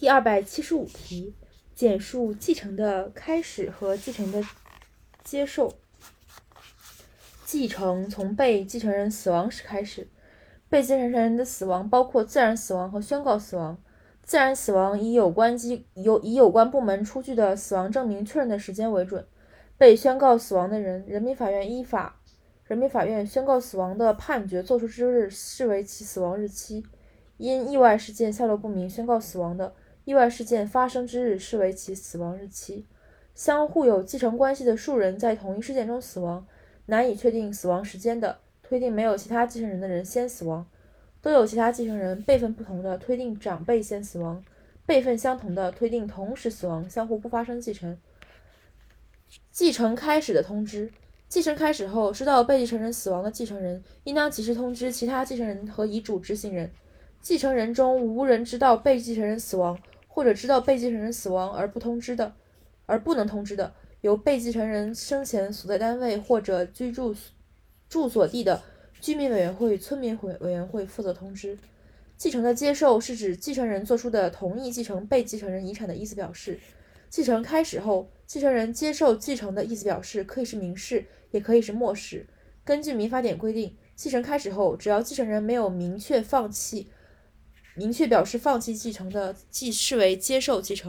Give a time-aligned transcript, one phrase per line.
[0.00, 1.34] 第二百七十五题，
[1.74, 4.42] 简述继承的开始和继承的
[5.22, 5.74] 接受。
[7.44, 10.08] 继承从被继承人死亡时开始，
[10.70, 13.78] 被继承人的死亡包括自然死亡和宣告死亡。
[14.22, 19.26] 自然死亡以有关机有以有关部门出具的死亡证明确认的时间为准。
[19.76, 22.18] 被宣告死亡的人，人民法院依法，
[22.64, 26.86] 人民法院宣告死亡的判决作出之日视为其死亡日期。
[27.36, 29.74] 因意外事件下落不明宣告死亡的，
[30.10, 32.84] 意外事件发生之日视为其死亡日期。
[33.32, 36.44] 相互有继承关系的数人在同一事件中死亡，
[36.86, 40.66] 难以确定死亡时间的，推定没有其他继承人的人先死亡；
[41.22, 44.42] 都有其他继承人，辈分不同的，推定长辈先死亡；
[44.84, 47.96] 辈分相同的，推定同时死亡，相互不发生继承。
[49.52, 50.90] 继承开始的通知：
[51.28, 56.68] 继承开始后，知道被继承人死亡的继承人，应当及时通知其他继承人和遗嘱执行人。
[57.20, 59.78] 继承人中无人知道被继承人死亡，
[60.12, 62.34] 或者知道被继承人死亡而不通知的，
[62.84, 67.14] 而不能通知的，由被继承人生前所在单位或者居住
[67.88, 68.60] 住所地的
[69.00, 71.56] 居民委员会、村民委委员会负责通知。
[72.16, 76.58] 继承的接受是指继承人作出的同意继承被继承人遗产的意思表示。
[77.08, 82.26] 继承开始后，继承人接受继承的意思表示可以是明示，也可以是默示。
[82.62, 86.88] 根据民法典规定，继承开始后，只要继承人没有明确放弃。
[87.74, 90.88] 明确表示放弃继承的，即视为接受继承。